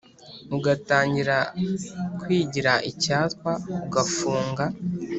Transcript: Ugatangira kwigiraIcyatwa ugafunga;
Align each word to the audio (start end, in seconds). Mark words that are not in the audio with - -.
Ugatangira 0.57 1.37
kwigiraIcyatwa 2.21 3.51
ugafunga; 3.85 4.63